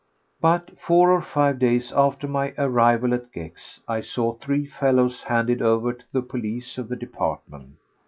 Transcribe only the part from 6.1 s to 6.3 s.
the